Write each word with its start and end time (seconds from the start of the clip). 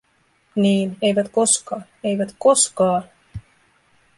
Niin, 0.55 0.97
eivät 1.01 1.29
koskaan, 1.29 1.85
eivät 2.03 2.35
koskaan. 2.39 3.03